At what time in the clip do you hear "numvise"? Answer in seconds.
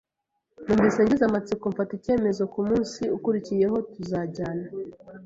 0.63-0.99